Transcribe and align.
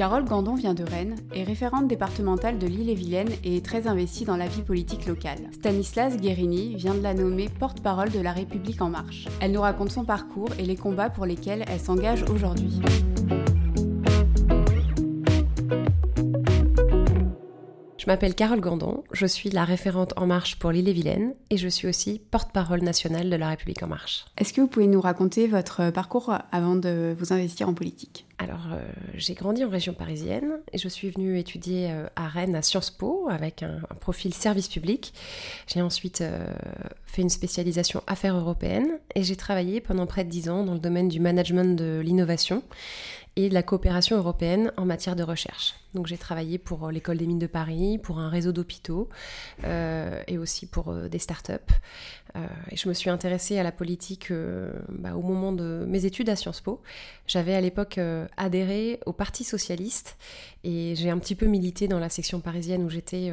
Carole 0.00 0.24
Gandon 0.24 0.54
vient 0.54 0.72
de 0.72 0.82
Rennes, 0.82 1.16
est 1.34 1.44
référente 1.44 1.86
départementale 1.86 2.58
de 2.58 2.66
l'île-et-Vilaine 2.66 3.28
et 3.44 3.58
est 3.58 3.62
très 3.62 3.86
investie 3.86 4.24
dans 4.24 4.38
la 4.38 4.48
vie 4.48 4.62
politique 4.62 5.04
locale. 5.04 5.50
Stanislas 5.52 6.16
Guérini 6.16 6.74
vient 6.74 6.94
de 6.94 7.02
la 7.02 7.12
nommer 7.12 7.50
porte-parole 7.50 8.08
de 8.08 8.18
La 8.18 8.32
République 8.32 8.80
en 8.80 8.88
marche. 8.88 9.28
Elle 9.42 9.52
nous 9.52 9.60
raconte 9.60 9.90
son 9.90 10.06
parcours 10.06 10.48
et 10.58 10.62
les 10.62 10.76
combats 10.76 11.10
pour 11.10 11.26
lesquels 11.26 11.66
elle 11.68 11.80
s'engage 11.80 12.22
aujourd'hui. 12.30 12.80
Je 17.98 18.06
m'appelle 18.06 18.34
Carole 18.34 18.60
Gandon, 18.60 19.04
je 19.12 19.26
suis 19.26 19.50
la 19.50 19.66
référente 19.66 20.14
En 20.16 20.26
Marche 20.26 20.58
pour 20.58 20.72
l'île-et-Vilaine 20.72 21.34
et 21.50 21.58
je 21.58 21.68
suis 21.68 21.86
aussi 21.86 22.22
porte-parole 22.30 22.80
nationale 22.80 23.28
de 23.28 23.36
La 23.36 23.50
République 23.50 23.82
En 23.82 23.88
Marche. 23.88 24.24
Est-ce 24.38 24.54
que 24.54 24.62
vous 24.62 24.66
pouvez 24.66 24.86
nous 24.86 25.02
raconter 25.02 25.46
votre 25.46 25.90
parcours 25.90 26.32
avant 26.52 26.76
de 26.76 27.14
vous 27.18 27.34
investir 27.34 27.68
en 27.68 27.74
politique? 27.74 28.24
Alors, 28.40 28.68
euh, 28.72 28.80
j'ai 29.16 29.34
grandi 29.34 29.62
en 29.66 29.68
région 29.68 29.92
parisienne 29.92 30.60
et 30.72 30.78
je 30.78 30.88
suis 30.88 31.10
venue 31.10 31.38
étudier 31.38 31.90
euh, 31.90 32.06
à 32.16 32.26
Rennes 32.26 32.56
à 32.56 32.62
Sciences 32.62 32.90
Po 32.90 33.28
avec 33.28 33.62
un, 33.62 33.80
profil 34.00 34.32
service 34.32 34.68
public. 34.68 35.12
J'ai 35.66 35.82
ensuite 35.82 36.22
euh, 36.22 36.50
fait 37.04 37.20
une 37.20 37.28
spécialisation 37.28 38.02
affaires 38.06 38.34
européennes 38.34 38.98
et 39.14 39.24
j'ai 39.24 39.36
travaillé 39.36 39.82
pendant 39.82 40.06
près 40.06 40.24
de 40.24 40.30
dix 40.30 40.48
ans 40.48 40.64
dans 40.64 40.72
le 40.72 40.80
domaine 40.80 41.08
du 41.08 41.20
management 41.20 41.76
de 41.76 42.00
l'innovation 42.02 42.62
et 43.36 43.50
de 43.50 43.54
la 43.54 43.62
coopération 43.62 44.16
européenne 44.16 44.72
en 44.78 44.86
matière 44.86 45.16
de 45.16 45.22
recherche. 45.22 45.74
Donc 45.92 46.06
j'ai 46.06 46.16
travaillé 46.16 46.56
pour 46.56 46.90
l'école 46.90 47.18
des 47.18 47.26
mines 47.26 47.38
de 47.38 47.46
Paris, 47.46 47.98
pour 47.98 48.20
un 48.20 48.30
réseau 48.30 48.52
d'hôpitaux 48.52 49.08
et 49.64 50.36
aussi 50.36 50.66
pour 50.66 50.92
des 50.92 51.18
startups. 51.18 51.52
Euh, 52.36 52.46
et 52.70 52.76
je 52.76 52.88
me 52.88 52.94
suis 52.94 53.10
intéressée 53.10 53.58
à 53.58 53.62
la 53.62 53.72
politique 53.72 54.32
bah, 54.88 55.14
au 55.14 55.22
moment 55.22 55.52
de 55.52 55.84
mes 55.86 56.04
études 56.04 56.28
à 56.28 56.36
Sciences 56.36 56.60
Po. 56.60 56.80
J'avais 57.26 57.54
à 57.54 57.60
l'époque 57.60 57.98
adhéré 58.36 59.00
au 59.06 59.12
Parti 59.12 59.44
socialiste 59.44 60.16
et 60.64 60.94
j'ai 60.96 61.10
un 61.10 61.18
petit 61.18 61.34
peu 61.34 61.46
milité 61.46 61.88
dans 61.88 61.98
la 61.98 62.08
section 62.08 62.40
parisienne 62.40 62.84
où 62.84 62.90
j'étais 62.90 63.32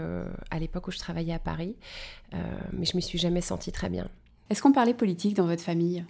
à 0.49 0.59
l'époque 0.59 0.87
où 0.87 0.91
je 0.91 0.99
travaillais 0.99 1.33
à 1.33 1.39
Paris, 1.39 1.75
mais 2.73 2.85
je 2.85 2.95
m'y 2.95 3.01
suis 3.01 3.19
jamais 3.19 3.41
sentie 3.41 3.71
très 3.71 3.89
bien. 3.89 4.09
Est-ce 4.49 4.61
qu'on 4.61 4.71
parlait 4.71 4.93
politique 4.93 5.35
dans 5.35 5.45
votre 5.45 5.63
famille? 5.63 6.05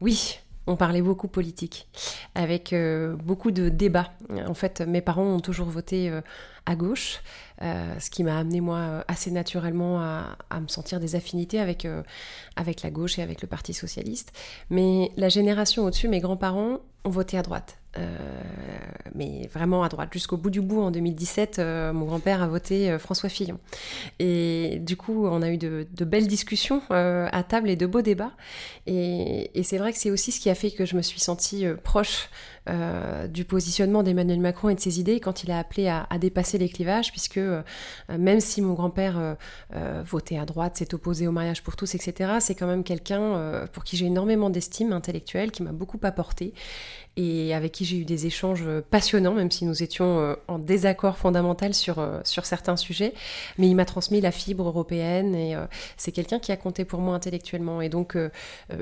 Oui, 0.00 0.38
on 0.66 0.76
parlait 0.76 1.02
beaucoup 1.02 1.28
politique, 1.28 1.88
avec 2.34 2.72
euh, 2.72 3.16
beaucoup 3.16 3.50
de 3.50 3.68
débats. 3.68 4.12
En 4.46 4.54
fait, 4.54 4.80
mes 4.82 5.00
parents 5.00 5.24
ont 5.24 5.40
toujours 5.40 5.68
voté 5.68 6.08
euh, 6.08 6.20
à 6.66 6.76
gauche, 6.76 7.20
euh, 7.62 7.98
ce 7.98 8.10
qui 8.10 8.22
m'a 8.24 8.38
amené 8.38 8.60
moi 8.60 9.04
assez 9.08 9.30
naturellement 9.30 10.00
à, 10.00 10.60
me 10.60 10.68
sentir 10.68 11.00
des 11.00 11.14
affinités 11.14 11.58
avec, 11.58 11.86
avec 12.56 12.82
la 12.82 12.90
gauche 12.90 13.18
et 13.18 13.22
avec 13.22 13.42
le 13.42 13.48
Parti 13.48 13.72
socialiste. 13.72 14.32
Mais 14.70 15.10
la 15.16 15.28
génération 15.28 15.84
au-dessus, 15.84 16.08
mes 16.08 16.20
grands-parents, 16.20 16.80
ont 17.04 17.10
voté 17.10 17.38
à 17.38 17.42
droite. 17.42 17.78
Euh, 17.98 18.06
mais 19.16 19.48
vraiment 19.52 19.82
à 19.82 19.88
droite. 19.88 20.10
Jusqu'au 20.12 20.36
bout 20.36 20.50
du 20.50 20.60
bout, 20.60 20.80
en 20.80 20.90
2017, 20.90 21.58
euh, 21.58 21.92
mon 21.92 22.04
grand-père 22.06 22.40
a 22.42 22.46
voté 22.46 22.90
euh, 22.90 22.98
François 22.98 23.28
Fillon. 23.28 23.58
Et 24.20 24.78
du 24.80 24.96
coup, 24.96 25.26
on 25.26 25.42
a 25.42 25.50
eu 25.50 25.58
de, 25.58 25.86
belles 26.04 26.28
discussions 26.28 26.82
à 26.90 27.42
table 27.42 27.68
et 27.70 27.76
de 27.76 27.86
beaux 27.86 28.02
débats. 28.02 28.32
Et, 28.86 29.50
c'est 29.64 29.78
vrai 29.78 29.92
que 29.92 29.98
c'est 29.98 30.10
aussi 30.10 30.32
ce 30.32 30.40
qui 30.40 30.50
a 30.50 30.54
fait 30.54 30.70
que 30.70 30.84
je 30.84 30.96
me 30.96 31.02
suis 31.02 31.20
sentie 31.20 31.64
proche 31.82 32.28
euh, 32.68 33.26
du 33.26 33.46
positionnement 33.46 34.02
d'Emmanuel 34.02 34.38
Macron 34.38 34.68
et 34.68 34.74
de 34.74 34.80
ses 34.80 35.00
idées 35.00 35.18
quand 35.18 35.42
il 35.42 35.50
a 35.50 35.58
appelé 35.58 35.88
à, 35.88 36.06
dépasser 36.18 36.49
les 36.58 36.68
clivages, 36.68 37.10
puisque 37.10 37.38
euh, 37.38 37.62
même 38.08 38.40
si 38.40 38.62
mon 38.62 38.74
grand-père 38.74 39.36
euh, 39.74 40.02
votait 40.04 40.38
à 40.38 40.44
droite, 40.44 40.76
s'est 40.76 40.94
opposé 40.94 41.26
au 41.26 41.32
mariage 41.32 41.62
pour 41.62 41.76
tous, 41.76 41.94
etc., 41.94 42.32
c'est 42.40 42.54
quand 42.54 42.66
même 42.66 42.84
quelqu'un 42.84 43.66
pour 43.72 43.84
qui 43.84 43.96
j'ai 43.96 44.06
énormément 44.06 44.50
d'estime 44.50 44.92
intellectuelle, 44.92 45.50
qui 45.50 45.62
m'a 45.62 45.72
beaucoup 45.72 45.98
apporté 46.02 46.54
et 47.16 47.54
avec 47.54 47.72
qui 47.72 47.84
j'ai 47.84 47.98
eu 47.98 48.04
des 48.04 48.26
échanges 48.26 48.64
passionnants, 48.90 49.34
même 49.34 49.50
si 49.50 49.64
nous 49.64 49.82
étions 49.82 50.36
en 50.48 50.58
désaccord 50.58 51.18
fondamental 51.18 51.74
sur, 51.74 52.02
sur 52.24 52.46
certains 52.46 52.76
sujets. 52.76 53.14
Mais 53.58 53.68
il 53.68 53.74
m'a 53.74 53.84
transmis 53.84 54.20
la 54.20 54.30
fibre 54.30 54.66
européenne 54.68 55.34
et 55.34 55.56
c'est 55.96 56.12
quelqu'un 56.12 56.38
qui 56.38 56.52
a 56.52 56.56
compté 56.56 56.84
pour 56.84 57.00
moi 57.00 57.14
intellectuellement. 57.14 57.80
Et 57.82 57.88
donc 57.88 58.16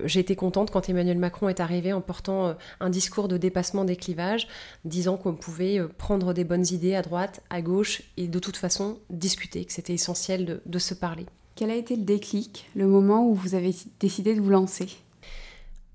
j'ai 0.04 0.21
été 0.21 0.37
contente 0.37 0.71
quand 0.71 0.88
Emmanuel 0.88 1.19
Macron 1.19 1.48
est 1.48 1.60
arrivé 1.60 1.92
en 1.92 2.00
portant 2.00 2.54
un 2.81 2.91
discours 2.91 3.28
de 3.28 3.37
dépassement 3.37 3.84
des 3.84 3.97
clivages, 3.97 4.47
disant 4.84 5.16
qu'on 5.16 5.34
pouvait 5.34 5.78
euh, 5.78 5.88
prendre 5.88 6.32
des 6.32 6.44
bonnes 6.44 6.66
idées 6.71 6.94
à 6.94 7.03
droite, 7.03 7.41
à 7.50 7.57
gauche, 7.62 8.02
et 8.16 8.28
de 8.28 8.38
toute 8.38 8.56
façon 8.56 8.98
discuter, 9.10 9.64
que 9.64 9.72
c'était 9.72 9.94
essentiel 9.94 10.60
de, 10.64 10.78
se 10.78 10.94
parler. 10.94 11.26
Quel 11.54 11.70
a 11.70 11.74
été 11.74 11.96
le 11.96 12.02
déclic, 12.02 12.69
le 12.74 12.86
moment 12.86 13.26
où 13.26 13.34
vous 13.34 13.54
avez 13.54 13.74
décidé 14.00 14.34
de 14.34 14.41
vous 14.41 14.50
lancer? 14.50 14.88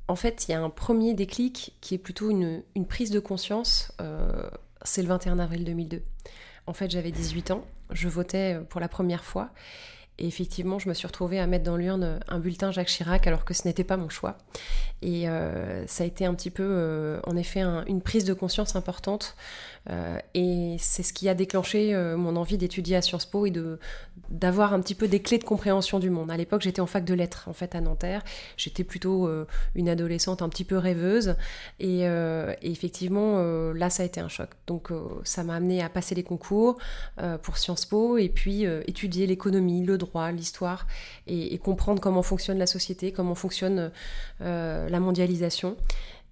En 0.07 0.15
fait, 0.15 0.45
il 0.47 0.51
y 0.51 0.53
a 0.53 0.61
un 0.61 0.69
premier 0.69 1.13
déclic 1.13 1.73
qui 1.79 1.95
est 1.95 1.99
plutôt 1.99 2.29
une, 2.29 2.63
prise 2.87 3.11
de 3.11 3.19
conscience, 3.19 3.91
euh, 4.01 4.49
c'est 4.83 5.01
le 5.01 5.07
21 5.07 5.39
avril 5.39 5.63
2002. 5.63 6.01
En 6.67 6.73
fait, 6.73 6.91
j'avais 6.91 7.11
18 7.11 7.51
ans, 7.51 7.65
je 7.91 8.07
votais 8.09 8.59
pour 8.69 8.81
la 8.81 8.87
première 8.87 9.23
fois, 9.23 9.49
et 10.23 10.27
effectivement, 10.27 10.79
je 10.79 10.87
me 10.87 10.93
suis 10.93 11.05
retrouvée 11.05 11.37
à 11.41 11.47
mettre 11.47 11.65
dans 11.65 11.75
l'urne 11.75 12.21
un 12.29 12.39
bulletin 12.39 12.71
Jacques 12.71 12.87
Chirac 12.87 13.27
alors 13.27 13.43
que 13.43 13.53
ce 13.53 13.67
n'était 13.67 13.83
pas 13.83 13.97
mon 13.97 14.07
choix. 14.07 14.37
Et 15.03 15.27
euh, 15.27 15.85
ça 15.85 16.05
a 16.05 16.07
été 16.07 16.25
un 16.25 16.33
petit 16.33 16.49
peu, 16.49 16.65
euh, 16.65 17.19
en 17.27 17.35
effet, 17.35 17.61
une 17.87 18.01
prise 18.01 18.23
de 18.23 18.33
conscience 18.33 18.77
importante. 18.77 19.35
Euh, 19.89 20.17
et 20.33 20.77
c'est 20.79 21.03
ce 21.03 21.11
qui 21.11 21.27
a 21.27 21.33
déclenché 21.33 21.93
mon 22.15 22.37
envie 22.37 22.57
d'étudier 22.57 22.95
à 22.95 23.01
Sciences 23.01 23.25
Po 23.25 23.45
et 23.45 23.51
d'avoir 24.29 24.73
un 24.73 24.79
petit 24.79 24.95
peu 24.95 25.09
des 25.09 25.21
clés 25.21 25.39
de 25.39 25.43
compréhension 25.43 25.99
du 25.99 26.09
monde. 26.09 26.31
À 26.31 26.37
l'époque, 26.37 26.61
j'étais 26.61 26.79
en 26.79 26.87
fac 26.87 27.03
de 27.03 27.13
lettres, 27.13 27.49
en 27.49 27.53
fait, 27.53 27.75
à 27.75 27.81
Nanterre. 27.81 28.23
J'étais 28.55 28.85
plutôt 28.85 29.29
une 29.75 29.89
adolescente 29.89 30.41
un 30.41 30.47
petit 30.47 30.63
peu 30.63 30.77
rêveuse. 30.77 31.35
Et, 31.81 32.03
et 32.03 32.71
effectivement, 32.71 33.39
là, 33.73 33.89
ça 33.89 34.03
a 34.03 34.05
été 34.05 34.21
un 34.21 34.29
choc. 34.29 34.51
Donc, 34.67 34.89
ça 35.25 35.43
m'a 35.43 35.55
amené 35.55 35.83
à 35.83 35.89
passer 35.89 36.15
les 36.15 36.23
concours 36.23 36.77
pour 37.41 37.57
Sciences 37.57 37.85
Po 37.85 38.17
et 38.17 38.29
puis 38.29 38.63
étudier 38.87 39.27
l'économie, 39.27 39.83
le 39.83 39.97
droit, 39.97 40.12
l'histoire 40.31 40.87
et, 41.27 41.57
comprendre 41.57 42.01
comment 42.01 42.23
fonctionne 42.23 42.57
la 42.57 42.67
société, 42.67 43.11
comment 43.11 43.35
fonctionne 43.35 43.91
euh, 44.41 44.89
la 44.89 44.99
mondialisation. 44.99 45.75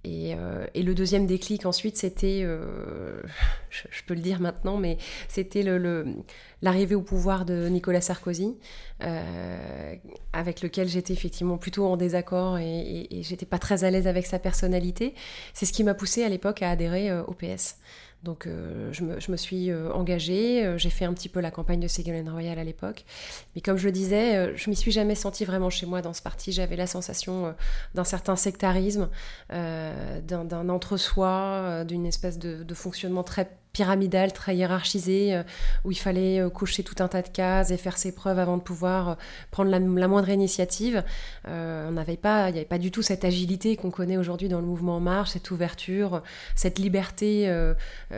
Euh, 0.08 0.66
et, 0.74 0.84
le 0.84 0.96
deuxième 0.96 1.28
déclic 1.28 1.66
ensuite, 1.66 1.98
c'était, 1.98 2.42
euh, 2.44 3.22
je, 3.70 4.04
peux 4.06 4.14
le 4.14 4.22
dire 4.22 4.40
maintenant, 4.40 4.78
mais 4.78 4.98
c'était 5.28 5.64
l'arrivée 6.62 6.96
au 6.96 7.02
pouvoir 7.02 7.46
de 7.46 7.68
Nicolas 7.68 8.02
Sarkozy, 8.02 8.56
avec 10.34 10.62
lequel 10.62 10.88
j'étais 10.88 11.14
effectivement 11.14 11.58
plutôt 11.58 11.86
en 11.86 11.98
désaccord 11.98 12.58
et, 12.58 13.08
et, 13.10 13.24
j'étais 13.24 13.46
pas 13.46 13.60
très 13.60 13.84
à 13.84 13.92
l'aise 13.92 14.08
avec 14.08 14.26
sa 14.26 14.40
personnalité. 14.40 15.16
C'est 15.54 15.66
ce 15.66 15.74
qui 15.74 15.84
m'a 15.84 15.94
poussé 15.94 16.24
à 16.24 16.30
l'époque 16.30 16.62
à 16.62 16.70
adhérer 16.70 17.12
au 17.22 17.34
PS. 17.34 17.78
Donc 18.24 18.46
euh, 18.46 18.94
je, 18.94 19.04
me, 19.04 19.38
suis 19.38 19.72
euh, 19.72 19.92
engagée, 19.94 20.64
euh, 20.64 20.78
j'ai 20.78 20.92
fait 20.92 21.06
un 21.06 21.14
petit 21.14 21.30
peu 21.30 21.40
la 21.40 21.50
campagne 21.50 21.80
de 21.80 21.88
Ségolène 21.88 22.30
Royal 22.30 22.60
à 22.60 22.64
l'époque. 22.64 23.04
Mais 23.56 23.62
comme 23.62 23.78
je 23.78 23.86
le 23.86 23.92
disais, 23.92 24.56
je 24.56 24.70
m'y 24.70 24.76
suis 24.76 24.92
jamais 24.92 25.16
sentie 25.16 25.44
vraiment 25.44 25.72
chez 25.72 25.88
moi 25.88 26.02
dans 26.02 26.14
ce 26.14 26.22
parti. 26.22 26.52
J'avais 26.52 26.76
la 26.76 26.86
sensation 26.86 27.56
d'un 27.96 28.04
certain 28.04 28.36
sectarisme, 28.36 29.10
d'un 29.50 30.70
entre-soi, 30.70 31.84
d'une 31.86 32.06
espèce 32.06 32.38
de, 32.38 32.74
fonctionnement 32.74 33.24
très 33.24 33.50
pyramidal, 33.74 34.34
très 34.34 34.56
hiérarchisé, 34.56 35.34
euh, 35.34 35.44
où 35.86 35.92
il 35.92 35.98
fallait 35.98 36.40
euh, 36.40 36.50
cocher 36.50 36.84
tout 36.84 36.96
un 37.00 37.08
tas 37.08 37.22
de 37.22 37.30
cases 37.30 37.72
et 37.72 37.78
faire 37.78 37.98
ses 37.98 38.12
preuves 38.12 38.40
avant 38.40 38.58
de 38.58 38.62
pouvoir 38.62 39.10
euh, 39.10 39.16
prendre 39.50 39.70
la, 39.70 40.08
moindre 40.08 40.30
initiative. 40.30 41.04
on 41.46 41.92
n'avait 41.92 42.18
pas, 42.18 42.50
il 42.50 42.54
n'y 42.54 42.60
avait 42.60 42.68
pas 42.68 42.78
du 42.78 42.92
tout 42.92 43.02
cette 43.02 43.24
agilité 43.24 43.78
qu'on 43.78 43.92
connaît 43.92 44.18
aujourd'hui 44.18 44.50
dans 44.50 44.60
le 44.60 44.66
mouvement 44.66 44.98
En 44.98 45.00
Marche, 45.00 45.32
cette 45.32 45.52
ouverture, 45.52 46.22
cette 46.56 46.80
liberté 46.80 47.50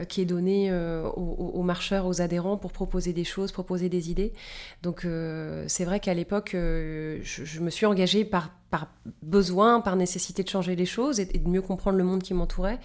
qui 0.09 0.21
est 0.21 0.25
donnée 0.25 0.73
aux, 0.73 1.61
marcheurs, 1.61 2.07
aux 2.07 2.21
adhérents 2.21 2.57
pour 2.57 2.71
proposer 2.71 3.13
des 3.13 3.23
choses, 3.23 3.51
proposer 3.51 3.89
des 3.89 4.09
idées. 4.09 4.33
Donc 4.81 5.05
c'est 5.67 5.85
vrai 5.85 5.99
qu'à 5.99 6.13
l'époque, 6.13 6.51
je, 6.53 7.19
je, 7.21 7.59
me 7.59 7.69
suis 7.69 7.85
engagée 7.85 8.25
par 8.25 8.49
par 8.73 8.87
besoin, 9.21 9.81
par 9.81 9.95
nécessité 9.95 10.41
de 10.41 10.49
changer 10.49 10.75
les 10.75 10.87
choses 10.87 11.19
et, 11.19 11.25
de 11.25 11.47
mieux 11.47 11.61
comprendre 11.61 11.95
le 11.95 12.03
monde 12.03 12.23
qui 12.23 12.33
m'entourait. 12.33 12.79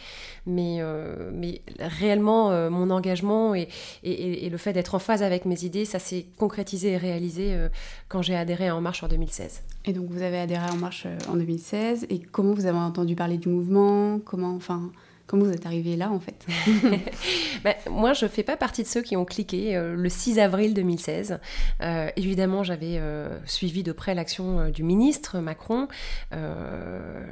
Mais, 0.44 0.80
euh, 0.80 1.30
mais 1.32 1.62
réellement, 1.80 2.50
euh, 2.50 2.68
mon 2.68 2.90
engagement 2.90 3.54
et, 3.54 3.68
le 4.04 4.56
fait 4.58 4.74
d'être 4.74 4.94
en 4.94 4.98
phase 4.98 5.22
avec 5.22 5.46
mes 5.46 5.64
idées, 5.64 5.86
ça 5.86 5.98
s'est 5.98 6.26
concrétisé 6.36 6.90
et 6.90 6.96
réalisé 6.98 7.54
euh, 7.54 7.70
quand 8.08 8.20
j'ai 8.20 8.36
adhéré 8.36 8.68
à 8.68 8.76
En 8.76 8.82
Marche 8.82 9.02
en 9.02 9.08
2016. 9.08 9.62
Et 9.86 9.94
donc 9.94 10.10
vous 10.10 10.20
avez 10.20 10.38
adhéré 10.38 10.66
à 10.66 10.74
En 10.74 10.76
Marche 10.76 11.06
en 11.26 11.36
2016. 11.36 12.08
Et 12.10 12.18
comment 12.18 12.52
vous 12.52 12.66
avez 12.66 12.76
entendu 12.76 13.16
parler 13.16 13.38
du 13.38 13.48
mouvement? 13.48 14.18
Comment, 14.18 14.56
enfin, 14.56 14.90
Comment 15.28 15.44
vous 15.44 15.52
êtes 15.52 15.66
arrivé 15.66 15.94
là 15.94 16.10
en 16.10 16.20
fait 16.20 16.46
ben, 17.62 17.74
Moi, 17.90 18.14
je 18.14 18.24
ne 18.24 18.30
fais 18.30 18.42
pas 18.42 18.56
partie 18.56 18.82
de 18.82 18.88
ceux 18.88 19.02
qui 19.02 19.14
ont 19.14 19.26
cliqué 19.26 19.76
euh, 19.76 19.94
le 19.94 20.08
6 20.08 20.38
avril 20.38 20.72
2016. 20.72 21.38
Euh, 21.82 22.08
évidemment, 22.16 22.62
j'avais 22.64 22.96
euh, 22.96 23.38
suivi 23.44 23.82
de 23.82 23.92
près 23.92 24.14
l'action 24.14 24.70
du 24.70 24.82
ministre 24.82 25.38
Macron. 25.40 25.86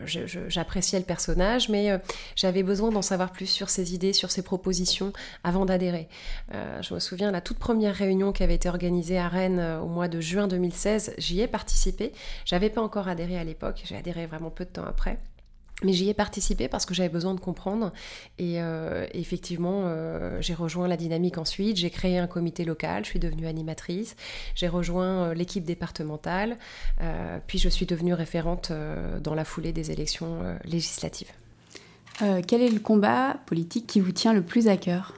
J'appréciais 0.04 0.98
le 0.98 1.06
personnage, 1.06 1.70
mais 1.70 1.98
j'avais 2.34 2.62
besoin 2.62 2.90
d'en 2.90 3.00
savoir 3.00 3.32
plus 3.32 3.46
sur 3.46 3.70
ses 3.70 3.94
idées, 3.94 4.12
sur 4.12 4.30
ses 4.30 4.42
propositions 4.42 5.14
avant 5.42 5.64
d'adhérer. 5.64 6.08
je 6.52 6.92
me 6.92 6.98
souviens, 6.98 7.30
la 7.30 7.40
toute 7.40 7.58
première 7.58 7.94
réunion 7.94 8.32
qui 8.32 8.42
avait 8.42 8.56
été 8.56 8.68
organisée 8.68 9.18
à 9.18 9.28
Rennes 9.28 9.78
au 9.82 9.86
mois 9.86 10.08
de 10.08 10.20
juin 10.20 10.48
2016, 10.48 11.14
j'y 11.16 11.40
ai 11.40 11.48
participé. 11.48 12.12
J'avais 12.44 12.68
pas 12.68 12.82
encore 12.82 13.08
adhéré 13.08 13.38
à 13.38 13.44
l'époque, 13.44 13.80
j'ai 13.84 13.96
adhéré 13.96 14.26
vraiment 14.26 14.50
peu 14.50 14.66
de 14.66 14.70
temps 14.70 14.84
après. 14.84 15.18
Mais 15.82 15.92
j'y 15.92 16.08
ai 16.08 16.14
participé 16.14 16.68
parce 16.68 16.86
que 16.86 16.94
j'avais 16.94 17.10
besoin 17.10 17.34
de 17.34 17.40
comprendre. 17.40 17.92
Et 18.38 18.62
euh, 18.62 19.06
effectivement, 19.12 19.82
euh, 19.84 20.40
j'ai 20.40 20.54
rejoint 20.54 20.88
la 20.88 20.96
dynamique 20.96 21.36
ensuite. 21.36 21.76
J'ai 21.76 21.90
créé 21.90 22.18
un 22.18 22.26
comité 22.26 22.64
local. 22.64 23.04
Je 23.04 23.10
suis 23.10 23.18
devenue 23.18 23.46
animatrice. 23.46 24.16
J'ai 24.54 24.68
rejoint 24.68 25.24
euh, 25.24 25.34
l'équipe 25.34 25.64
départementale. 25.64 26.56
puis 27.46 27.58
je 27.58 27.68
suis 27.68 27.84
devenue 27.84 28.14
référente 28.14 28.72
dans 29.20 29.34
la 29.34 29.44
foulée 29.44 29.72
des 29.72 29.90
élections 29.90 30.56
législatives. 30.64 31.30
quel 32.18 32.62
est 32.62 32.70
le 32.70 32.80
combat 32.80 33.36
politique 33.46 33.86
qui 33.86 34.00
vous 34.00 34.12
tient 34.12 34.32
le 34.32 34.42
plus 34.42 34.68
à 34.68 34.76
cœur? 34.76 35.14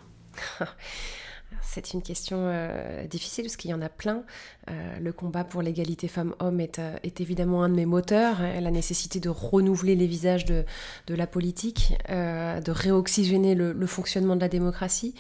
C'est 1.71 1.93
une 1.93 2.01
question 2.01 2.39
euh, 2.41 3.07
difficile 3.07 3.45
parce 3.45 3.57
qu'il 3.57 3.71
y 3.71 3.75
en 3.75 3.83
a 3.83 3.91
plein. 3.91 4.25
Euh, 4.71 4.99
le 5.01 5.13
combat 5.13 5.45
pour 5.45 5.61
l'égalité 5.61 6.09
femmes-hommes 6.09 6.61
est, 6.61 6.79
euh, 6.79 6.97
évidemment 7.19 7.63
un 7.63 7.69
de 7.69 7.75
mes 7.75 7.85
moteurs. 7.85 8.41
Hein, 8.41 8.61
la 8.63 8.71
nécessité 8.71 9.21
de 9.21 9.29
renouveler 9.29 9.95
les 9.95 10.07
visages 10.07 10.47
de, 10.47 10.65
la 11.09 11.27
politique, 11.27 11.93
de 12.09 12.71
réoxygéner 12.71 13.55
le, 13.55 13.73
le, 13.73 13.87
fonctionnement 13.87 14.35
de 14.35 14.41
la 14.41 14.49
démocratie. 14.49 15.15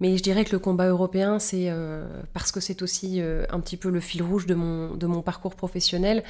Mais 0.00 0.16
je 0.16 0.22
dirais 0.24 0.44
que 0.44 0.52
le 0.52 0.58
combat 0.58 0.88
européen, 0.88 1.38
c'est 1.38 1.70
parce 2.32 2.52
que 2.52 2.60
c'est 2.60 2.82
aussi 2.82 3.20
un 3.20 3.60
petit 3.60 3.76
peu 3.76 3.88
le 3.88 4.00
fil 4.00 4.22
rouge 4.22 4.46
de 4.46 4.54
mon, 4.54 4.94
de 4.94 5.06
mon 5.06 5.22
parcours 5.22 5.54
professionnel, 5.54 6.22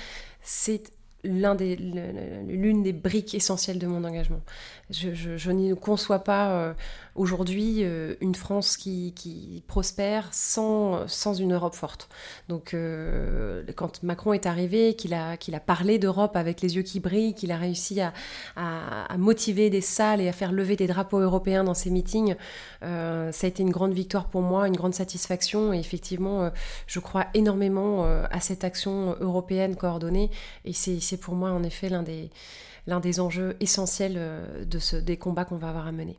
c'est 0.43 0.93
l'une 1.27 2.83
des, 2.83 2.93
briques 2.93 3.35
essentielles 3.35 3.79
de 3.79 3.87
mon 3.87 4.05
engagement. 4.05 4.41
Je, 4.89 5.51
ne 5.51 5.75
conçois 5.75 6.21
pas 6.21 6.51
euh, 6.51 6.73
aujourd'hui 7.17 7.79
euh, 7.81 8.15
une 8.21 8.37
France 8.37 8.77
qui, 8.77 9.13
qui, 9.17 9.65
prospère 9.67 10.29
sans, 10.33 11.09
sans 11.09 11.35
une 11.35 11.55
Europe 11.55 11.75
forte. 11.75 12.09
Donc 12.49 12.73
euh, 12.73 13.65
quand 13.75 14.05
Macron 14.05 14.33
est 14.33 14.47
arrivé, 14.47 14.95
qu'il 14.95 15.13
a, 15.13 15.37
qu'il 15.37 15.57
a 15.57 15.61
parlé 15.61 15.99
d'Europe 15.99 16.37
avec 16.37 16.61
les 16.61 16.77
yeux 16.77 16.83
qui 16.83 17.01
brillent, 17.01 17.35
qu'il 17.35 17.51
a 17.51 17.57
réussi 17.57 18.01
à, 18.01 18.13
à, 18.55 19.13
à, 19.13 19.17
motiver 19.17 19.71
des 19.71 19.81
salles 19.81 20.21
et 20.21 20.29
à 20.29 20.33
faire 20.33 20.53
lever 20.53 20.77
des 20.77 20.87
drapeaux 20.87 21.19
européens 21.19 21.65
dans 21.65 21.75
ses 21.75 21.91
meetings, 21.91 22.37
ça 22.81 23.47
a 23.47 23.47
été 23.47 23.65
une 23.65 23.71
grande 23.71 23.93
victoire 23.93 24.29
pour 24.29 24.43
moi, 24.43 24.69
une 24.69 24.77
grande 24.77 24.95
satisfaction. 24.95 25.73
Et 25.73 25.79
effectivement, 25.79 26.51
je 26.87 27.01
crois 27.01 27.27
énormément 27.35 28.05
à 28.05 28.41
cette 28.41 28.63
action 28.63 29.17
européenne 29.21 29.75
coordonnée. 29.75 30.31
Et 30.65 30.73
c'est 30.73 31.16
pour 31.17 31.35
moi 31.35 31.51
en 31.51 31.63
effet 31.63 31.89
l'un 31.89 32.03
des, 32.03 33.21
enjeux 33.21 33.57
essentiels 33.61 34.17
euh, 34.17 34.65
des 35.03 35.17
combats 35.17 35.45
qu'on 35.45 35.57
va 35.57 35.69
avoir 35.69 35.87
à 35.87 35.93
mener. 35.93 36.19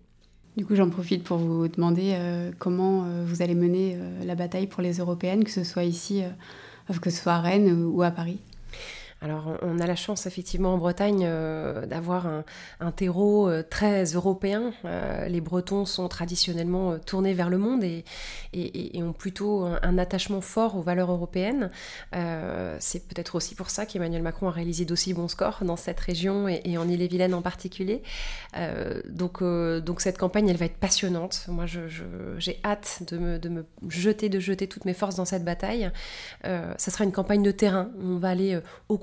Du 0.56 0.66
coup, 0.66 0.76
j'en 0.76 0.90
profite 0.90 1.24
pour 1.24 1.38
vous 1.38 1.68
demander 1.68 2.14
euh, 2.16 2.52
comment 2.58 3.06
euh, 3.06 3.24
vous 3.26 3.42
allez 3.44 3.54
mener 3.54 3.98
la 4.26 4.36
bataille 4.36 4.68
pour 4.68 4.82
les 4.82 4.98
européennes, 4.98 5.44
que 5.44 5.52
ce 5.52 5.64
soit 5.64 5.84
ici, 5.84 6.24
que 7.02 7.10
ce 7.10 7.22
soit 7.22 7.34
à 7.34 7.42
Rennes 7.42 7.86
ou 7.86 8.02
à 8.02 8.12
Paris? 8.12 8.40
Alors, 9.20 9.58
on 9.64 9.80
a 9.80 9.88
la 9.88 9.96
chance, 9.96 10.28
effectivement, 10.28 10.76
en 10.76 10.78
Bretagne, 10.78 11.24
euh, 11.26 11.88
d'avoir 11.88 12.28
un, 12.80 12.92
terreau 12.92 13.50
euh, 13.50 13.64
très 13.68 14.04
européen. 14.04 14.74
Euh, 14.86 15.28
les 15.28 15.42
Bretons 15.42 15.86
sont 15.86 16.08
traditionnellement 16.08 17.00
tournés 17.00 17.34
vers 17.34 17.50
le 17.50 17.58
monde 17.58 17.84
et, 17.84 18.04
ont 19.02 19.14
plutôt 19.14 19.66
un, 19.66 19.98
attachement 19.98 20.42
fort 20.42 20.76
aux 20.76 20.82
valeurs 20.82 21.12
européennes. 21.12 21.72
C'est 22.80 23.08
peut-être 23.08 23.36
aussi 23.36 23.56
pour 23.56 23.70
ça 23.70 23.86
qu'Emmanuel 23.86 24.22
Macron 24.22 24.50
a 24.50 24.52
réalisé 24.52 24.86
d'aussi 24.86 25.14
bons 25.14 25.28
scores 25.28 25.60
dans 25.62 25.76
cette 25.76 26.00
région 26.00 26.48
et, 26.48 26.78
en 26.78 26.88
Ille-et-Vilaine 26.88 27.34
en 27.34 27.42
particulier. 27.42 28.04
donc, 29.10 29.42
cette 30.00 30.18
campagne, 30.18 30.50
elle 30.50 30.58
va 30.58 30.66
être 30.66 30.78
passionnante. 30.78 31.46
Moi, 31.48 31.66
j'ai 32.38 32.60
hâte 32.64 33.04
de 33.10 33.18
me, 33.18 33.40
de 33.40 33.50
me, 33.50 33.66
jeter, 33.90 34.30
de 34.30 34.40
jeter 34.40 34.68
toutes 34.68 34.86
mes 34.86 34.94
forces 34.94 35.16
dans 35.16 35.26
cette 35.26 35.46
bataille. 35.46 35.90
ça 36.44 36.92
sera 36.92 37.04
une 37.04 37.12
campagne 37.12 37.44
de 37.44 37.52
terrain. 37.52 37.90
On 38.02 38.18
va 38.18 38.30
aller 38.30 38.60
au 38.90 38.98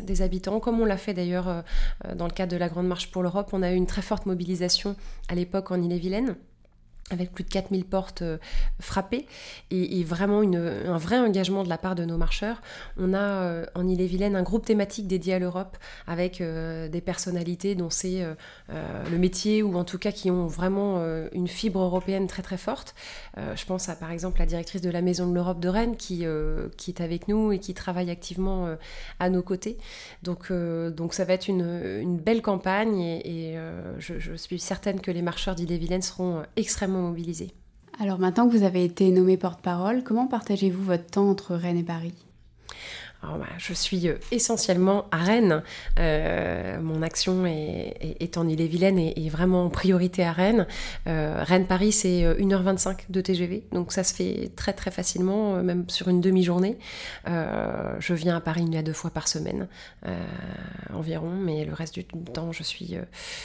des 0.00 0.22
habitants, 0.22 0.60
comme 0.60 0.80
on 0.80 0.84
l'a 0.84 0.96
fait 0.96 1.14
d'ailleurs 1.14 1.48
euh, 1.48 1.62
euh, 2.06 2.14
dans 2.14 2.26
le 2.26 2.32
cadre 2.32 2.52
de 2.52 2.56
la 2.56 2.68
Grande 2.68 2.86
Marche 2.86 3.10
pour 3.10 3.22
l'Europe. 3.22 3.50
On 3.52 3.62
a 3.62 3.72
eu 3.72 3.74
une 3.74 3.86
très 3.86 4.02
forte 4.02 4.26
mobilisation 4.26 4.96
à 5.28 5.34
l'époque 5.34 5.70
en 5.70 5.80
Ille-et-Vilaine 5.80 6.36
avec 7.10 7.32
plus 7.32 7.44
de 7.44 7.48
4000 7.48 7.84
portes 7.84 8.22
euh, 8.22 8.38
frappées 8.78 9.26
et, 9.70 10.02
vraiment 10.04 10.40
un 10.40 10.96
vrai 10.96 11.18
engagement 11.18 11.62
de 11.62 11.68
la 11.68 11.78
part 11.78 11.94
de 11.94 12.04
nos 12.04 12.16
marcheurs. 12.16 12.62
On 12.96 13.12
a 13.12 13.18
euh, 13.18 13.66
en 13.74 13.86
Ille-et-Vilaine 13.86 14.34
un 14.34 14.42
groupe 14.42 14.64
thématique 14.64 15.06
dédié 15.06 15.34
à 15.34 15.38
l'Europe 15.38 15.76
avec 16.06 16.40
euh, 16.40 16.88
des 16.88 17.00
personnalités 17.00 17.74
dont 17.74 17.90
c'est 17.90 18.24
le 18.68 19.18
métier 19.18 19.62
ou 19.62 19.76
en 19.76 19.84
tout 19.84 19.98
cas 19.98 20.12
qui 20.12 20.30
ont 20.30 20.46
vraiment 20.46 21.02
une 21.32 21.48
fibre 21.48 21.80
européenne 21.80 22.26
très 22.26 22.42
très 22.42 22.56
forte. 22.56 22.94
je 23.36 23.64
pense 23.64 23.88
à 23.88 23.96
par 23.96 24.10
exemple 24.10 24.38
la 24.38 24.46
directrice 24.46 24.80
de 24.80 24.90
la 24.90 25.02
Maison 25.02 25.28
de 25.28 25.34
l'Europe 25.34 25.60
de 25.60 25.68
Rennes 25.68 25.96
qui, 25.96 26.24
est 26.24 27.00
avec 27.00 27.28
nous 27.28 27.52
et 27.52 27.58
qui 27.58 27.74
travaille 27.74 28.10
activement 28.10 28.74
à 29.18 29.30
nos 29.30 29.42
côtés. 29.42 29.76
Donc, 30.22 30.46
ça 31.12 31.24
va 31.24 31.34
être 31.34 31.48
une, 31.48 32.18
belle 32.18 32.42
campagne 32.42 33.00
et, 33.00 33.56
je, 33.98 34.18
je, 34.18 34.34
suis 34.34 34.58
certaine 34.58 35.00
que 35.00 35.10
les 35.10 35.22
marcheurs 35.22 35.54
d'Ille-et-Vilaine 35.54 36.02
seront 36.02 36.42
extrêmement 36.56 36.99
mobiliser. 37.00 37.52
Alors 37.98 38.18
maintenant 38.18 38.48
que 38.48 38.56
vous 38.56 38.62
avez 38.62 38.84
été 38.84 39.10
nommé 39.10 39.36
porte-parole, 39.36 40.02
comment 40.02 40.26
partagez-vous 40.26 40.82
votre 40.82 41.06
temps 41.06 41.28
entre 41.28 41.54
Rennes 41.54 41.78
et 41.78 41.82
Paris? 41.82 42.14
Bah, 43.22 43.46
je 43.58 43.74
suis 43.74 44.08
euh, 44.08 44.14
essentiellement 44.32 45.04
à 45.10 45.18
Rennes. 45.18 45.62
Euh, 45.98 46.80
mon 46.80 47.02
action 47.02 47.44
est, 47.44 48.36
en 48.38 48.48
Ille-et-Vilaine 48.48 48.98
et 48.98 49.26
est 49.26 49.28
vraiment 49.28 49.66
en 49.66 49.70
priorité 49.70 50.24
à 50.24 50.32
Rennes. 50.32 50.66
Euh, 51.06 51.42
Rennes-Paris, 51.44 51.92
c'est 51.92 52.22
1h25 52.22 53.10
de 53.10 53.20
TGV, 53.20 53.64
donc 53.72 53.92
ça 53.92 54.04
se 54.04 54.14
fait 54.14 54.50
très 54.56 54.72
très 54.72 54.90
facilement, 54.90 55.62
même 55.62 55.84
sur 55.88 56.08
une 56.08 56.20
demi-journée. 56.20 56.78
je 57.26 58.14
viens 58.14 58.36
à 58.36 58.40
Paris 58.40 58.62
une 58.62 58.76
à 58.76 58.82
deux 58.82 58.92
fois 58.92 59.10
par 59.10 59.28
semaine 59.28 59.68
environ, 60.92 61.30
mais 61.30 61.64
le 61.64 61.74
reste 61.74 61.94
du 61.94 62.04
temps, 62.04 62.52
je 62.52 62.62
suis, 62.62 62.96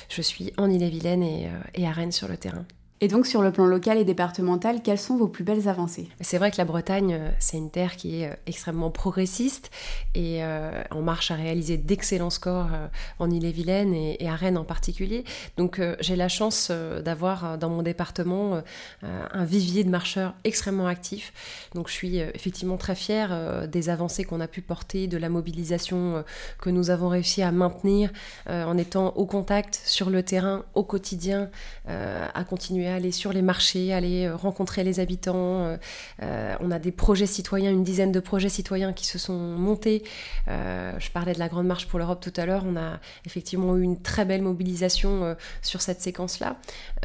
je 0.10 0.22
suis 0.22 0.54
en 0.58 0.70
Ille-et-Vilaine 0.70 1.24
et 1.24 1.88
à 1.88 1.92
Rennes 1.92 2.12
sur 2.12 2.28
le 2.28 2.38
terrain. 2.38 2.66
Et 3.02 3.10
donc 3.10 3.28
sur 3.28 3.42
le 3.42 3.52
plan 3.52 3.66
local 3.66 3.98
et 3.98 4.06
départemental, 4.06 4.82
quelles 4.82 5.00
sont 5.00 5.18
vos 5.18 5.28
plus 5.28 5.44
belles 5.44 5.68
avancées? 5.68 6.08
C'est 6.22 6.38
vrai 6.38 6.50
que 6.50 6.58
la 6.58 6.64
Bretagne, 6.64 7.14
euh, 7.14 7.30
c'est 7.40 7.58
une 7.58 7.70
terre 7.70 7.98
qui 7.98 8.22
est 8.22 8.30
euh, 8.30 8.36
extrêmement 8.48 8.90
progressiste 8.90 9.70
et 10.14 10.42
euh, 10.46 10.82
en 10.92 11.02
marche 11.02 11.30
à 11.30 11.36
réaliser 11.36 11.76
d'excellents 11.76 12.30
scores 12.30 12.70
en 13.20 13.30
Ille-et-Vilaine 13.30 13.94
et, 13.94 14.30
à 14.30 14.36
Rennes 14.36 14.58
en 14.58 14.64
particulier. 14.64 15.26
Donc 15.58 15.82
j'ai 16.00 16.16
la 16.16 16.30
chance 16.30 16.72
d'avoir 16.72 17.58
dans 17.58 17.70
mon 17.70 17.82
département 17.82 18.62
un 19.02 19.46
vivier 19.46 19.84
de 19.84 19.90
marcheurs 19.90 20.34
extrêmement 20.44 20.88
actifs. 20.88 21.34
Donc 21.74 21.90
je 21.90 21.94
suis 21.94 22.18
effectivement 22.18 22.78
très 22.78 22.96
fière 22.96 23.68
des 23.68 23.90
avancées 23.90 24.24
qu'on 24.24 24.40
a 24.40 24.48
pu 24.48 24.62
porter, 24.62 25.08
de 25.08 25.18
la 25.18 25.30
mobilisation 25.30 26.24
que 26.62 26.70
nous 26.70 26.90
avons 26.90 27.10
réussi 27.10 27.42
à 27.42 27.52
maintenir 27.52 28.12
en 28.48 28.78
étant 28.78 29.10
au 29.16 29.26
contact 29.26 29.82
sur 29.86 30.10
le 30.10 30.24
terrain 30.24 30.64
au 30.74 30.84
quotidien, 30.84 31.50
à 31.88 32.44
continuer 32.44 32.88
aller 32.88 33.12
sur 33.12 33.32
les 33.34 33.42
marchés, 33.42 33.94
aller 33.94 34.26
euh, 34.26 34.36
rencontrer 34.36 34.84
les 34.84 35.00
habitants. 35.00 35.66
Euh, 35.66 35.78
euh, 36.22 36.56
on 36.60 36.72
a 36.72 36.80
des 36.80 36.92
projets 36.92 37.26
citoyens, 37.26 37.72
une 37.72 37.84
dizaine 37.84 38.12
de 38.12 38.20
projets 38.20 38.50
citoyens 38.50 38.94
qui 38.94 39.06
se 39.06 39.18
sont 39.18 39.38
montés. 39.38 40.04
je 40.48 41.12
parlais 41.12 41.34
de 41.34 41.40
la 41.40 41.48
Grande 41.48 41.68
Marche 41.68 41.88
pour 41.88 42.00
l'Europe 42.00 42.22
tout 42.22 42.34
à 42.38 42.46
l'heure. 42.46 42.64
On 42.66 42.76
a 42.76 43.00
effectivement 43.26 43.76
eu 43.78 43.82
une 43.82 44.02
très 44.02 44.26
belle 44.26 44.42
mobilisation 44.42 45.36
sur 45.62 45.82
cette 45.82 46.02
séquence-là. 46.02 46.58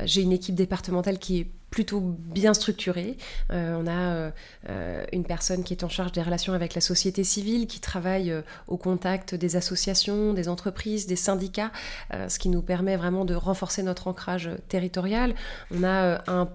J'ai 0.05 0.23
une 0.23 0.33
équipe 0.33 0.55
départementale 0.55 1.19
qui 1.19 1.41
est 1.41 1.47
plutôt 1.71 2.01
bien 2.01 2.53
structuré. 2.55 3.17
Euh, 3.53 3.77
on 3.81 3.87
a 3.87 3.91
euh, 3.91 4.31
euh, 4.69 5.05
une 5.13 5.25
personne 5.25 5.63
qui 5.63 5.73
est 5.73 5.85
en 5.85 5.89
charge 5.89 6.13
des 6.13 6.23
relations 6.23 6.53
avec 6.53 6.75
la 6.75 6.81
société 6.81 7.25
civile, 7.25 7.67
qui 7.67 7.81
travaille 7.81 8.35
au 8.67 8.77
contact 8.77 9.35
des 9.35 9.57
associations, 9.57 10.35
des 10.35 10.49
entreprises, 10.49 11.07
des 11.07 11.17
syndicats, 11.17 11.71
ce 12.13 12.39
qui 12.39 12.49
nous 12.49 12.63
permet 12.63 12.97
vraiment 12.97 13.25
de 13.25 13.35
renforcer 13.35 13.83
notre 13.83 14.09
ancrage 14.09 14.51
territorial. 14.69 15.35
On 15.71 15.85
a 15.85 16.23
un 16.31 16.49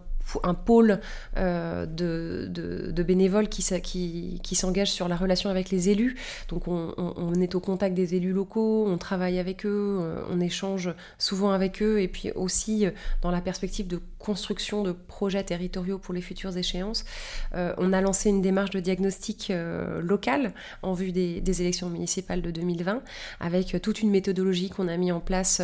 un 0.43 0.53
pôle 0.53 0.99
euh, 1.37 1.85
de, 1.85 3.03
bénévoles 3.03 3.49
qui, 3.49 3.63
qui, 3.81 4.39
qui 4.43 4.55
s'engagent 4.55 4.91
sur 4.91 5.07
la 5.07 5.15
relation 5.15 5.49
avec 5.49 5.69
les 5.69 5.89
élus. 5.89 6.15
Donc 6.49 6.67
on, 6.67 7.33
est 7.35 7.53
au 7.55 7.59
contact 7.59 7.93
des 7.93 8.15
élus 8.15 8.31
locaux, 8.31 8.85
on 8.87 8.97
travaille 8.97 9.37
avec 9.37 9.65
eux, 9.65 9.99
euh, 10.01 10.21
on 10.31 10.39
échange 10.39 10.89
souvent 11.19 11.51
avec 11.51 11.81
eux, 11.81 12.01
et 12.01 12.07
puis 12.07 12.31
aussi 12.31 12.85
euh, 12.85 12.91
dans 13.21 13.31
la 13.31 13.41
perspective 13.41 13.87
de 13.87 13.99
construction 14.17 14.81
de 14.81 14.91
projets 14.91 15.43
territoriaux 15.43 15.99
pour 15.99 16.13
les 16.13 16.21
futures 16.21 16.57
échéances. 16.57 17.05
on 17.53 17.93
a 17.93 18.01
lancé 18.01 18.29
une 18.29 18.41
démarche 18.41 18.71
de 18.71 18.79
diagnostic 18.79 19.53
local 20.01 20.51
en 20.81 20.93
vue 20.93 21.11
des, 21.11 21.41
des, 21.41 21.61
élections 21.61 21.91
municipales 21.91 22.41
de 22.41 22.49
2020, 22.49 23.03
avec 23.39 23.79
toute 23.83 24.01
une 24.01 24.09
méthodologie 24.09 24.71
qu'on 24.71 24.87
a 24.87 24.97
mis 24.97 25.11
en 25.11 25.19
place 25.19 25.61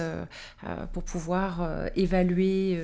pour 0.94 1.01
pouvoir 1.01 1.68
évaluer 1.96 2.80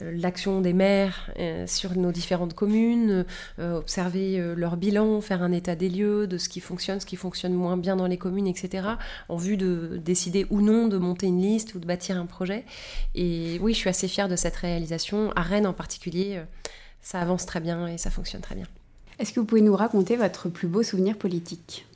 l'action 0.00 0.60
des 0.60 0.72
maires, 0.72 1.07
euh, 1.38 1.66
sur 1.66 1.96
nos 1.96 2.12
différentes 2.12 2.54
communes, 2.54 3.24
euh, 3.58 3.78
observer 3.78 4.38
euh, 4.38 4.54
leur 4.54 4.76
bilan, 4.76 5.20
faire 5.20 5.42
un 5.42 5.52
état 5.52 5.74
des 5.74 5.88
lieux 5.88 6.26
de 6.26 6.38
ce 6.38 6.48
qui 6.48 6.60
fonctionne, 6.60 7.00
ce 7.00 7.06
qui 7.06 7.16
fonctionne 7.16 7.52
moins 7.52 7.76
bien 7.76 7.96
dans 7.96 8.06
les 8.06 8.18
communes, 8.18 8.46
etc., 8.46 8.88
en 9.28 9.36
vue 9.36 9.56
de 9.56 10.00
décider 10.04 10.46
ou 10.50 10.60
non 10.60 10.88
de 10.88 10.98
monter 10.98 11.26
une 11.26 11.40
liste 11.40 11.74
ou 11.74 11.78
de 11.78 11.86
bâtir 11.86 12.16
un 12.16 12.26
projet. 12.26 12.64
Et 13.14 13.58
oui, 13.60 13.74
je 13.74 13.78
suis 13.78 13.90
assez 13.90 14.08
fière 14.08 14.28
de 14.28 14.36
cette 14.36 14.56
réalisation. 14.56 15.32
À 15.36 15.42
Rennes 15.42 15.66
en 15.66 15.72
particulier, 15.72 16.40
ça 17.02 17.20
avance 17.20 17.46
très 17.46 17.60
bien 17.60 17.88
et 17.88 17.98
ça 17.98 18.10
fonctionne 18.10 18.40
très 18.40 18.54
bien. 18.54 18.66
Est-ce 19.18 19.32
que 19.32 19.40
vous 19.40 19.46
pouvez 19.46 19.62
nous 19.62 19.74
raconter 19.74 20.16
votre 20.16 20.48
plus 20.48 20.68
beau 20.68 20.82
souvenir 20.82 21.16
politique? 21.16 21.87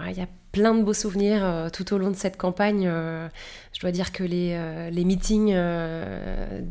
Il 0.00 0.16
y 0.16 0.22
a 0.22 0.28
plein 0.52 0.74
de 0.74 0.82
beaux 0.82 0.94
souvenirs 0.94 1.44
euh, 1.44 1.68
tout 1.68 1.92
au 1.92 1.98
long 1.98 2.10
de 2.10 2.16
cette 2.16 2.36
campagne. 2.36 2.86
Euh, 2.86 3.28
je 3.74 3.80
dois 3.80 3.90
dire 3.90 4.10
que 4.12 4.22
les, 4.22 4.52
euh, 4.54 4.90
meetings 4.90 5.54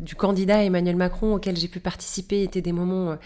du 0.03 0.15
candidat 0.15 0.63
Emmanuel 0.63 0.95
Macron 0.95 1.35
auxquels 1.35 1.57
j'ai 1.57 1.67
pu 1.67 1.79
participer 1.79 2.43
étaient 2.43 2.61
des 2.61 2.71
moments 2.71 3.17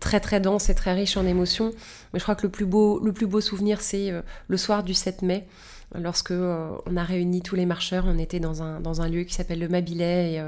très 0.00 0.20
très 0.20 0.40
denses 0.40 0.70
et 0.70 0.74
très 0.74 0.94
riches 0.94 1.16
en 1.16 1.26
émotions. 1.26 1.72
Mais 2.12 2.18
je 2.18 2.24
crois 2.24 2.34
que 2.34 2.42
le 2.42 2.50
plus 2.50 2.66
beau, 2.66 2.98
le 3.00 3.12
plus 3.12 3.26
beau 3.26 3.40
souvenir, 3.40 3.80
c'est 3.80 4.12
le 4.48 4.56
soir 4.56 4.82
du 4.82 4.94
7 4.94 5.22
mai. 5.22 5.46
Lorsque 5.94 6.32
on 6.32 6.96
a 6.96 7.04
réuni 7.04 7.42
tous 7.42 7.54
les 7.54 7.66
marcheurs, 7.66 8.04
on 8.06 8.18
était 8.18 8.40
dans 8.40 8.62
un, 8.62 8.80
dans 8.80 9.02
un 9.02 9.08
lieu 9.08 9.24
qui 9.24 9.34
s'appelle 9.34 9.58
le 9.58 9.68
Mabilet 9.68 10.34
et, 10.34 10.42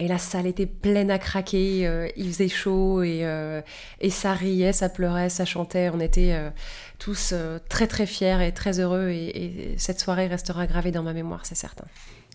et 0.00 0.08
la 0.08 0.18
salle 0.18 0.46
était 0.46 0.66
pleine 0.66 1.10
à 1.10 1.18
craquer, 1.18 1.86
euh, 1.86 2.08
il 2.16 2.26
faisait 2.26 2.48
chaud 2.48 3.02
et, 3.02 3.20
euh, 3.22 3.62
et, 4.00 4.10
ça 4.10 4.32
riait, 4.32 4.72
ça 4.72 4.88
pleurait, 4.88 5.28
ça 5.28 5.44
chantait. 5.44 5.88
On 5.90 6.00
était 6.00 6.32
euh, 6.32 6.50
tous 6.98 7.32
très 7.68 7.86
très 7.86 8.06
fiers 8.06 8.44
et 8.44 8.52
très 8.52 8.80
heureux 8.80 9.10
et, 9.10 9.74
cette 9.78 10.00
soirée 10.00 10.26
restera 10.26 10.66
gravée 10.66 10.90
dans 10.90 11.04
ma 11.04 11.12
mémoire, 11.12 11.46
c'est 11.46 11.54
certain. 11.54 11.84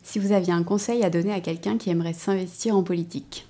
Si 0.03 0.19
vous 0.19 0.31
aviez 0.31 0.53
un 0.53 0.63
conseil 0.63 1.03
à 1.03 1.09
donner 1.09 1.33
à 1.33 1.41
quelqu'un 1.41 1.77
qui 1.77 1.89
aimerait 1.89 2.13
s'investir 2.13 2.75
en 2.77 2.83
politique? 2.83 3.45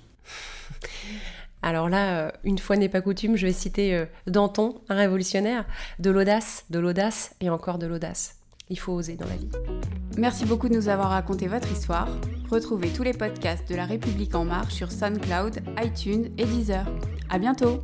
Alors 1.62 1.88
là, 1.88 2.32
une 2.42 2.58
fois 2.58 2.76
n'est 2.76 2.88
pas 2.88 3.02
coutume, 3.02 3.36
je 3.36 3.46
vais 3.46 3.52
citer 3.52 4.04
Danton, 4.26 4.80
un 4.88 4.96
révolutionnaire, 4.96 5.66
de 5.98 6.10
l'audace, 6.10 6.64
de 6.70 6.78
l'audace 6.78 7.34
et 7.40 7.50
encore 7.50 7.78
de 7.78 7.86
l'audace. 7.86 8.39
Il 8.70 8.78
faut 8.78 8.92
oser 8.92 9.16
dans 9.16 9.26
la 9.26 9.36
vie. 9.36 9.50
Merci 10.16 10.44
beaucoup 10.44 10.68
de 10.68 10.74
nous 10.74 10.88
avoir 10.88 11.10
raconté 11.10 11.46
votre 11.48 11.70
histoire. 11.70 12.08
Retrouvez 12.50 12.88
tous 12.88 13.02
les 13.02 13.12
podcasts 13.12 13.68
de 13.68 13.74
La 13.74 13.84
République 13.84 14.34
en 14.34 14.44
marche 14.44 14.74
sur 14.74 14.90
SoundCloud, 14.90 15.60
iTunes 15.82 16.30
et 16.38 16.44
Deezer. 16.44 16.86
À 17.28 17.38
bientôt! 17.38 17.82